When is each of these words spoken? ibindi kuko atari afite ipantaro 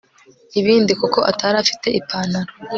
ibindi 0.59 0.91
kuko 1.01 1.19
atari 1.31 1.55
afite 1.63 1.87
ipantaro 1.99 2.51